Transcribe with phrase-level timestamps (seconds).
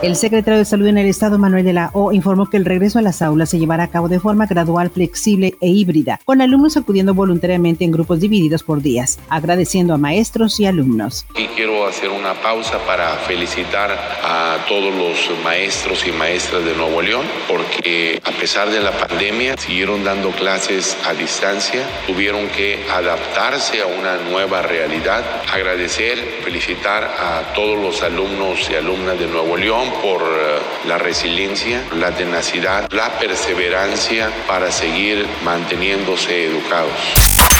[0.00, 3.00] El secretario de Salud en el Estado, Manuel de la O, informó que el regreso
[3.00, 6.76] a las aulas se llevará a cabo de forma gradual, flexible e híbrida, con alumnos
[6.76, 11.26] acudiendo voluntariamente en grupos divididos por días, agradeciendo a maestros y alumnos.
[11.34, 13.90] Y quiero hacer una pausa para felicitar
[14.22, 19.56] a todos los maestros y maestras de Nuevo León, porque a pesar de la pandemia
[19.56, 25.24] siguieron dando clases a distancia, tuvieron que adaptarse a una nueva realidad.
[25.52, 31.82] Agradecer, felicitar a todos los alumnos y alumnas de Nuevo León por eh, la resiliencia,
[31.96, 36.92] la tenacidad, la perseverancia para seguir manteniéndose educados.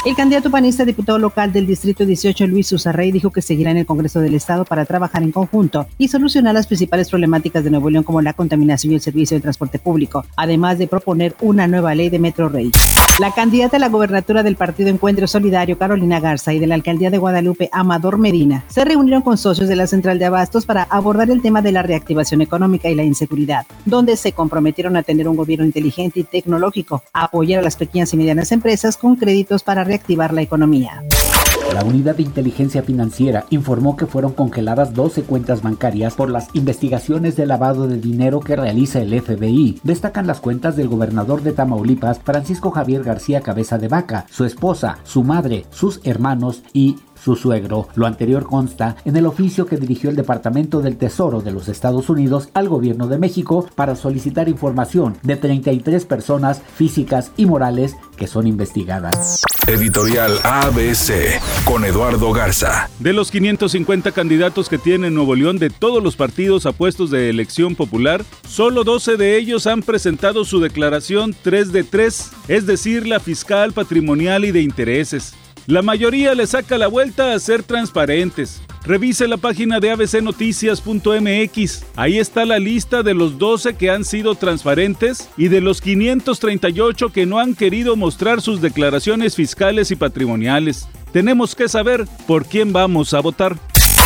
[0.05, 3.87] El candidato panista diputado local del Distrito 18, Luis Susarrey, dijo que seguirá en el
[3.87, 8.05] Congreso del Estado para trabajar en conjunto y solucionar las principales problemáticas de Nuevo León
[8.05, 12.11] como la contaminación y el servicio de transporte público, además de proponer una nueva ley
[12.11, 12.71] de Metro Rey.
[13.19, 17.11] La candidata a la gobernatura del Partido Encuentro Solidario, Carolina Garza, y de la alcaldía
[17.11, 21.29] de Guadalupe, Amador Medina, se reunieron con socios de la Central de Abastos para abordar
[21.29, 23.18] el tema de la reactivación económica y la inseguridad,
[23.85, 28.13] donde se comprometieron a tener un gobierno inteligente y tecnológico, a apoyar a las pequeñas
[28.13, 31.03] y medianas empresas con créditos para reactivar la economía.
[31.75, 37.37] La Unidad de Inteligencia Financiera informó que fueron congeladas 12 cuentas bancarias por las investigaciones
[37.37, 39.81] de lavado de dinero que realiza el FBI.
[39.85, 44.99] Destacan las cuentas del gobernador de Tamaulipas, Francisco Javier García Cabeza de Vaca, su esposa,
[45.05, 47.89] su madre, sus hermanos y su suegro.
[47.95, 52.09] Lo anterior consta en el oficio que dirigió el Departamento del Tesoro de los Estados
[52.09, 58.27] Unidos al gobierno de México para solicitar información de 33 personas físicas y morales que
[58.27, 59.43] son investigadas.
[59.69, 62.89] Editorial ABC con Eduardo Garza.
[63.01, 67.29] De los 550 candidatos que tiene Nuevo León de todos los partidos a puestos de
[67.29, 73.07] elección popular, solo 12 de ellos han presentado su declaración 3 de 3, es decir,
[73.07, 75.35] la fiscal, patrimonial y de intereses.
[75.67, 78.63] La mayoría le saca la vuelta a ser transparentes.
[78.85, 81.85] Revise la página de abcnoticias.mx.
[81.97, 87.13] Ahí está la lista de los 12 que han sido transparentes y de los 538
[87.13, 90.89] que no han querido mostrar sus declaraciones fiscales y patrimoniales.
[91.13, 93.57] Tenemos que saber por quién vamos a votar.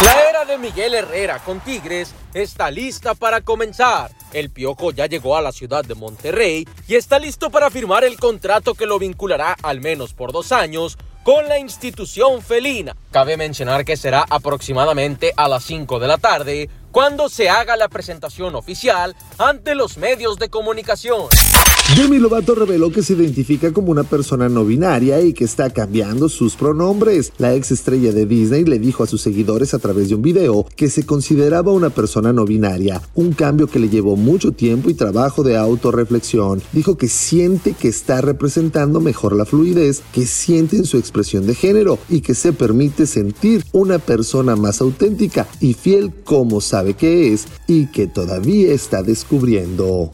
[0.03, 4.11] La era de Miguel Herrera con Tigres está lista para comenzar.
[4.33, 8.17] El Piojo ya llegó a la ciudad de Monterrey y está listo para firmar el
[8.19, 12.97] contrato que lo vinculará al menos por dos años con la institución felina.
[13.11, 17.89] Cabe mencionar que será aproximadamente a las 5 de la tarde cuando se haga la
[17.89, 21.29] presentación oficial ante los medios de comunicación.
[21.95, 26.31] Demi Lovato reveló que se identifica como una persona no binaria y que está cambiando
[26.31, 27.35] sus pronombres.
[27.37, 30.67] La ex estrella de Disney le dijo a sus seguidores a través de un video
[30.75, 34.95] que se consideraba una persona no binaria, un cambio que le llevó mucho tiempo y
[34.95, 36.63] trabajo de autorreflexión.
[36.73, 41.55] Dijo que siente que está representando mejor la fluidez que siente en su expresión de
[41.55, 47.35] género y que se permite sentir una persona más auténtica y fiel como sabe que
[47.35, 50.11] es y que todavía está descubriendo.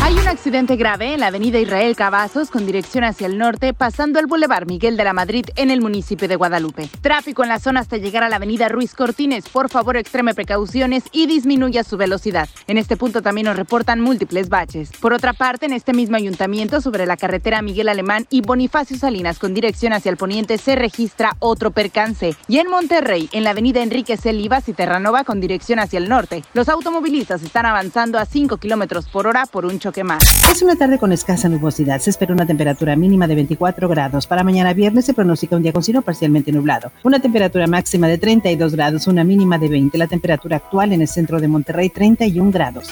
[0.00, 4.18] Hay un accidente grave en la avenida Israel Cavazos con dirección hacia el norte, pasando
[4.18, 6.88] el Boulevard Miguel de la Madrid en el municipio de Guadalupe.
[7.00, 9.48] Tráfico en la zona hasta llegar a la avenida Ruiz Cortines.
[9.48, 12.48] Por favor, extreme precauciones y disminuya su velocidad.
[12.66, 14.90] En este punto también nos reportan múltiples baches.
[15.00, 19.38] Por otra parte, en este mismo ayuntamiento, sobre la carretera Miguel Alemán y Bonifacio Salinas
[19.38, 22.34] con dirección hacia el poniente, se registra otro percance.
[22.48, 24.32] Y en Monterrey, en la avenida Enrique C.
[24.32, 29.08] Livas y Terranova con dirección hacia el norte, los automovilistas están avanzando a 5 kilómetros
[29.08, 30.22] por hora por un más.
[30.50, 32.00] Es una tarde con escasa nubosidad.
[32.00, 34.26] Se espera una temperatura mínima de 24 grados.
[34.26, 36.92] Para mañana viernes se pronostica un día con cielo parcialmente nublado.
[37.02, 39.98] Una temperatura máxima de 32 grados, una mínima de 20.
[39.98, 42.88] La temperatura actual en el centro de Monterrey, 31 grados.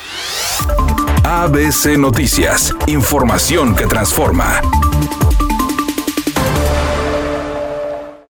[1.22, 2.74] ABC Noticias.
[2.86, 4.60] Información que transforma.